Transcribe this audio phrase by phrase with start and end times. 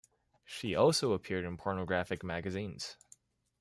[0.45, 2.97] She also appeared in pornographic magazines.